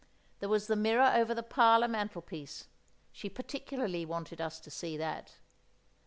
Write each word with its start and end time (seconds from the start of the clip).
There 0.39 0.49
was 0.49 0.65
the 0.65 0.75
mirror 0.75 1.11
over 1.13 1.35
the 1.35 1.43
parlour 1.43 1.87
mantelpiece, 1.87 2.65
she 3.11 3.29
particularly 3.29 4.03
wanted 4.03 4.41
us 4.41 4.59
to 4.61 4.71
see 4.71 4.97
that. 4.97 5.33